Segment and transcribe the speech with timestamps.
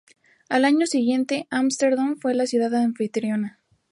[0.49, 3.59] Al año siguiente, Ámsterdam fue la ciudad anfitriona.